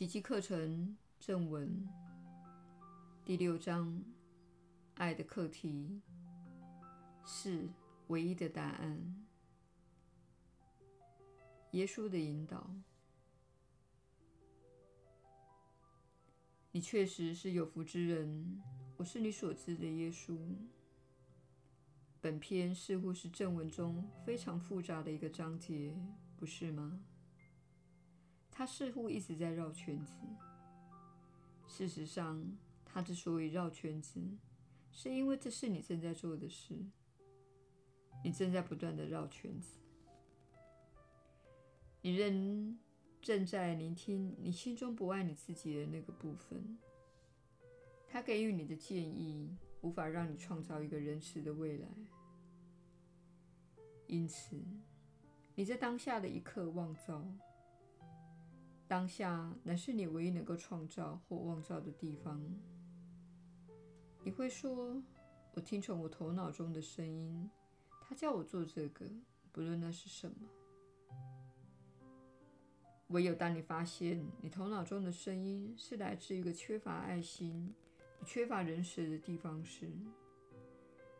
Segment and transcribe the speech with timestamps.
[0.00, 1.86] 奇迹课程正文
[3.22, 4.02] 第六章：
[4.94, 6.00] 爱的课题
[7.22, 7.68] 是
[8.06, 9.26] 唯一的答案。
[11.72, 12.74] 耶稣的引导。
[16.72, 18.58] 你确实是有福之人，
[18.96, 20.34] 我是你所知的耶稣。
[22.22, 25.94] 本篇似乎是正文中非常复杂的一个章节，
[26.38, 26.98] 不是吗？
[28.60, 30.12] 他似乎一直在绕圈子。
[31.66, 32.44] 事实上，
[32.84, 34.20] 他之所以绕圈子，
[34.92, 36.74] 是因为这是你正在做的事。
[38.22, 39.78] 你正在不断地绕圈子。
[42.02, 42.78] 你仍
[43.22, 46.78] 正在聆听你心中不爱你自己的那个部分。
[48.06, 51.88] 他给予你的建议，无法让你创造一个仁慈的未来。
[54.06, 54.62] 因此，
[55.54, 57.24] 你在当下的一刻妄造。
[58.90, 62.42] 当下乃是你唯一能够创造或妄造的地方。
[64.24, 65.00] 你会说
[65.54, 67.48] ：“我听从我头脑中的声音，
[68.02, 69.06] 他叫我做这个，
[69.52, 70.34] 不论那是什么。”
[73.10, 77.72] 唯有当你发现你头脑中的声音是来自一个缺乏爱心、
[78.26, 79.88] 缺乏仁慈的地方时，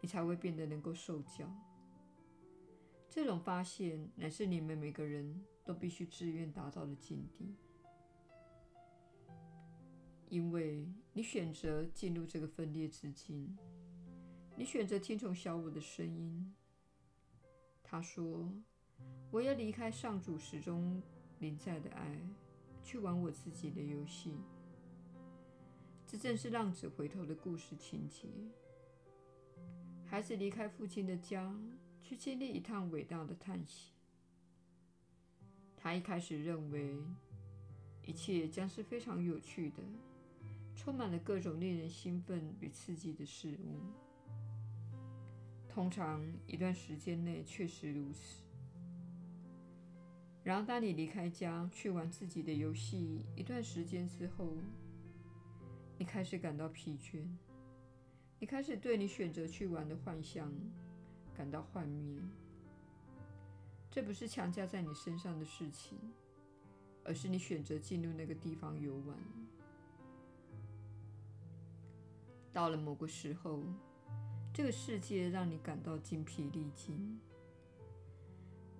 [0.00, 1.52] 你才会变得能够受教。
[3.10, 7.54] 这种发现乃是你们每个人都必须自愿达到的境地，
[10.28, 13.54] 因为你选择进入这个分裂之境，
[14.56, 16.54] 你选择听从小我的声音。
[17.82, 18.48] 他说
[19.30, 21.02] ：“我要离开上主始终
[21.40, 22.18] 临在的爱，
[22.82, 24.32] 去玩我自己的游戏。”
[26.06, 28.28] 这正是浪子回头的故事情节。
[30.04, 31.54] 孩子离开父亲的家。
[32.08, 33.95] 去经历一趟伟大的探险。
[35.76, 36.96] 他一开始认为
[38.04, 39.82] 一切将是非常有趣的，
[40.74, 43.80] 充满了各种令人兴奋与刺激的事物。
[45.68, 48.42] 通常一段时间内确实如此。
[50.42, 54.56] 然而，当你离开家去玩自己的游戏一段时间之后，
[55.98, 57.24] 你开始感到疲倦，
[58.38, 60.50] 你开始对你选择去玩的幻象。
[61.36, 62.18] 感到幻灭，
[63.96, 65.98] 这不是强加在你身上的事情，
[67.02, 69.16] 而是你选择进入那个地方游玩。
[72.52, 73.62] 到了某个时候，
[74.52, 77.18] 这个世界让你感到精疲力尽，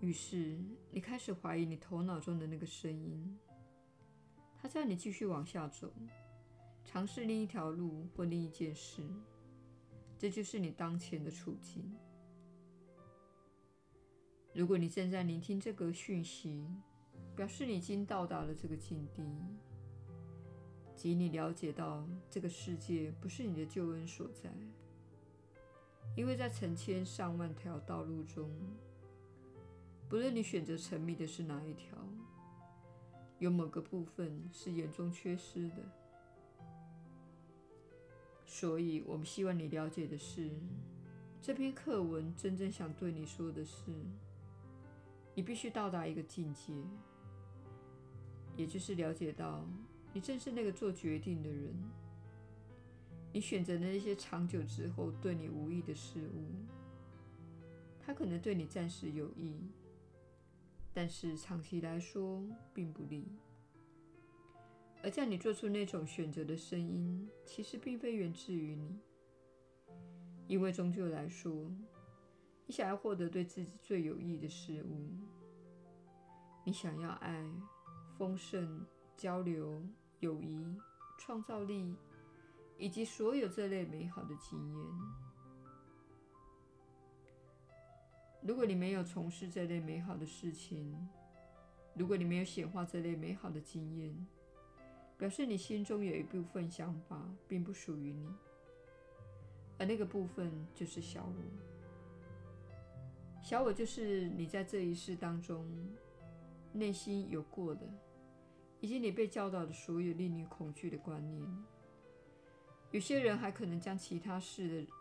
[0.00, 0.58] 于是
[0.90, 3.38] 你开始怀疑你头脑中的那个声音，
[4.60, 5.92] 它叫你继续往下走，
[6.84, 9.00] 尝试另一条路或另一件事。
[10.18, 11.94] 这就是你当前的处境。
[14.54, 16.64] 如果你正在聆听这个讯息，
[17.34, 19.24] 表示你已经到达了这个境地，
[20.94, 24.48] 即你了解到这个世界不是你的救恩所在，
[26.16, 28.48] 因为在成千上万条道路中，
[30.08, 31.98] 不论你选择沉迷的是哪一条，
[33.40, 35.82] 有某个部分是严重缺失的。
[38.46, 40.48] 所以，我们希望你了解的是，
[41.42, 43.90] 这篇课文真正想对你说的是。
[45.34, 46.72] 你必须到达一个境界，
[48.56, 49.66] 也就是了解到
[50.12, 51.74] 你正是那个做决定的人。
[53.32, 56.52] 你选择的那些长久之后对你无益的事物，
[58.00, 59.56] 它可能对你暂时有益，
[60.92, 62.40] 但是长期来说
[62.72, 63.26] 并不利。
[65.02, 69.00] 而叫你做出那种选择的声音，其实并非源自于你，
[70.46, 71.68] 因为终究来说。
[72.66, 75.10] 你想要获得对自己最有益的事物，
[76.64, 77.44] 你想要爱、
[78.16, 78.84] 丰盛、
[79.16, 79.82] 交流、
[80.20, 80.74] 友谊、
[81.18, 81.94] 创造力，
[82.78, 84.86] 以及所有这类美好的经验。
[88.40, 90.96] 如果你没有从事这类美好的事情，
[91.94, 94.26] 如果你没有显化这类美好的经验，
[95.18, 98.26] 表示你心中有一部分想法并不属于你，
[99.78, 101.73] 而那个部分就是小我。
[103.44, 105.70] 小我就是你在这一世当中
[106.72, 107.86] 内心有过的，
[108.80, 111.64] 以及你被教导的所有令你恐惧的观念。
[112.90, 114.92] 有些人还可能将其他世的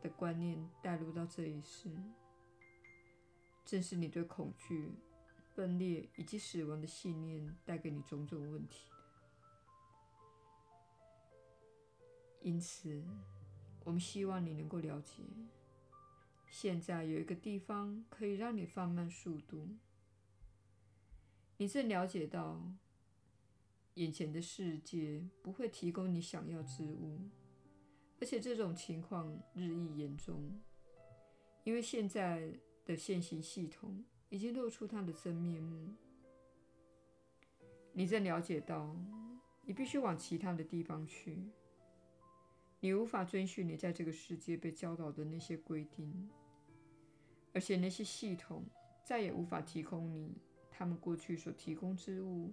[0.00, 1.90] 的观念带入到这一世，
[3.66, 4.94] 正是你对恐惧、
[5.54, 8.90] 分裂以及死亡的信念带给你种种问题。
[12.40, 13.04] 因此，
[13.84, 15.22] 我们希望你能够了解。
[16.56, 19.70] 现在有一个地方可以让你放慢速度。
[21.56, 22.62] 你正了解到，
[23.94, 27.18] 眼前的世界不会提供你想要之物，
[28.20, 30.60] 而且这种情况日益严重，
[31.64, 35.92] 因为现在的现行系统已经露出它的真面目。
[37.92, 38.94] 你正了解到，
[39.64, 41.36] 你必须往其他的地方去。
[42.78, 46.30] 你无法遵循你在这个世界被教导的那些规定，
[47.54, 48.66] 而且那些系统
[49.02, 50.36] 再也无法提供你
[50.70, 52.52] 他们过去所提供之物。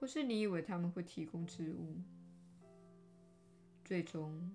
[0.00, 2.02] 或是你以为他们会提供之物，
[3.84, 4.52] 最终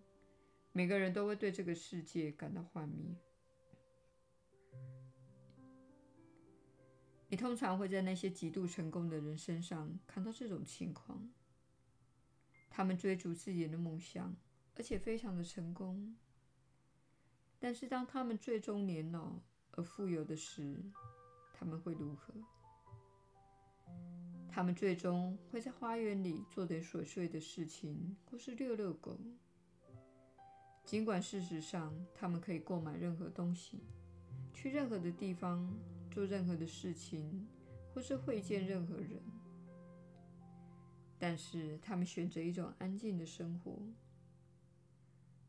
[0.73, 3.15] 每个人都会对这个世界感到幻灭。
[7.29, 11.29] 你通常会在那些极度成功的人身上看到这种情况。
[12.69, 14.35] 他们追逐自己的梦想，
[14.75, 16.17] 而且非常的成功。
[17.57, 19.39] 但是当他们最终年老
[19.77, 20.75] 而富有的时，
[21.53, 22.33] 他们会如何？
[24.49, 29.15] 他们最终会在花园里做点琐碎的事情，或是遛遛狗。
[30.83, 33.83] 尽管事实上他们可以购买任何东西，
[34.51, 35.71] 去任何的地方，
[36.09, 37.47] 做任何的事情，
[37.93, 39.21] 或是会见任何人，
[41.19, 43.77] 但是他们选择一种安静的生活。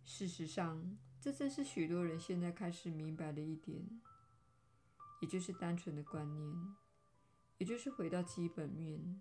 [0.05, 3.83] 事实上，这正是许多人现在开始明白的一点，
[5.21, 6.77] 也就是单纯的观念。
[7.59, 9.21] 也就是回到基本面，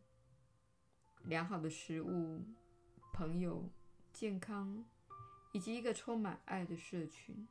[1.23, 2.41] 良好的食物、
[3.11, 3.67] 朋友、
[4.13, 4.85] 健康，
[5.53, 7.47] 以及一个充满爱的社群。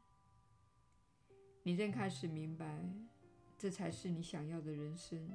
[1.65, 2.85] 你正开始明白，
[3.59, 5.29] 这才是你想要的人生。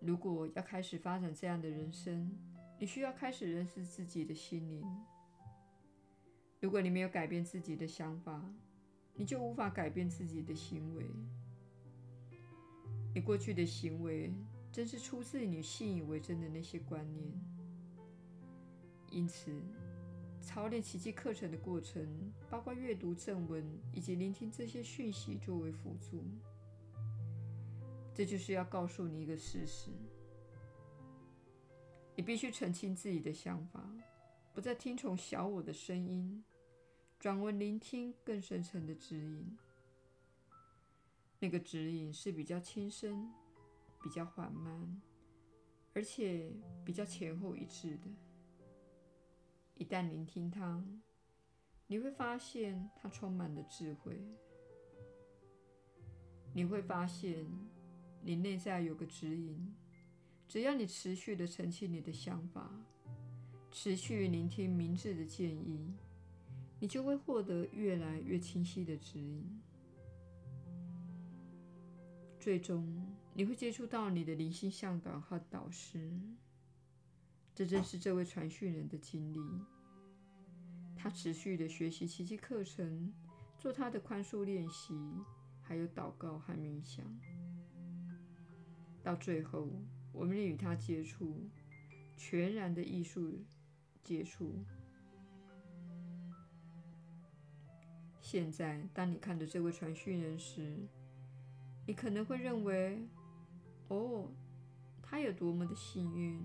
[0.00, 2.38] 如果要开始发展这样的人生，
[2.78, 4.84] 你需要开始认识自己的心灵。
[6.60, 8.44] 如果你没有改变自己的想法，
[9.18, 11.04] 你就无法改变自己的行为。
[13.12, 14.32] 你过去的行为
[14.70, 17.28] 正是出自你信以为真的那些观念，
[19.10, 19.50] 因此，
[20.40, 22.06] 操练奇迹课程的过程，
[22.48, 26.22] 包括阅读正文以及聆听这些讯息作为辅助。
[28.14, 29.90] 这就是要告诉你一个事实：
[32.14, 33.84] 你必须澄清自己的想法，
[34.54, 36.44] 不再听从小我的声音，
[37.18, 39.58] 转为聆听更深层的指引。
[41.40, 43.32] 那个指引是比较轻声、
[44.02, 45.00] 比较缓慢，
[45.94, 46.52] 而且
[46.84, 48.08] 比较前后一致的。
[49.74, 50.84] 一旦聆听它，
[51.86, 54.20] 你会发现它充满了智慧。
[56.52, 57.46] 你会发现
[58.22, 59.74] 你内在有个指引，
[60.48, 62.68] 只要你持续地澄清你的想法，
[63.70, 65.94] 持续聆听明智的建议，
[66.80, 69.60] 你就会获得越来越清晰的指引。
[72.38, 73.04] 最终，
[73.34, 76.10] 你会接触到你的灵性向导和导师。
[77.54, 79.40] 这正是这位传讯人的经历。
[80.96, 83.12] 他持续的学习奇迹课程，
[83.56, 84.94] 做他的宽恕练习，
[85.60, 87.04] 还有祷告和冥想。
[89.02, 89.68] 到最后，
[90.12, 91.48] 我们与他接触，
[92.16, 93.44] 全然的艺术
[94.04, 94.64] 接触。
[98.30, 100.76] 现在，当你看着这位传讯人时，
[101.86, 103.00] 你可能会认为，
[103.88, 104.26] 哦，
[105.00, 106.44] 他有多么的幸运，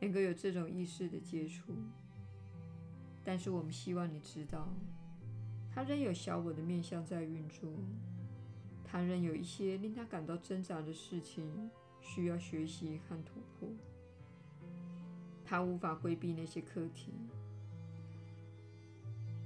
[0.00, 1.72] 能够有这种意识的接触。
[3.22, 4.66] 但是我们希望你知道，
[5.72, 7.70] 他仍有小我的面向在运作，
[8.84, 11.70] 他仍有一些令他感到挣扎的事情
[12.00, 13.68] 需要学习和突破。
[15.44, 17.12] 他无法规避那些课题。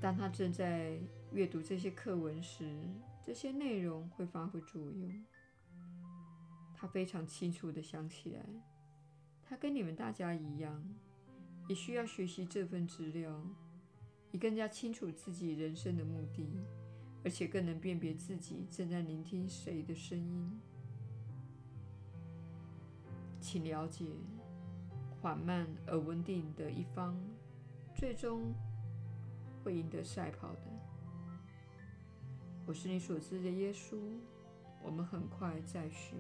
[0.01, 0.99] 当他正在
[1.37, 2.65] 阅读这些课文时，
[3.23, 5.23] 这些内容会发挥作用。
[6.75, 8.43] 他非常清楚地想起来，
[9.45, 10.83] 他跟你们大家一样，
[11.69, 13.45] 也需要学习这份资料，
[14.33, 16.49] 以更加清楚自己人生的目的，
[17.23, 20.59] 而且更能辨别自己正在聆听谁的声音。
[23.43, 24.07] 请了解，
[25.21, 27.15] 缓慢而稳定的一方，
[27.95, 28.55] 最终
[29.63, 30.76] 会赢得赛跑的。
[32.67, 33.97] 我是你所知的耶稣，
[34.83, 36.17] 我们很快再续。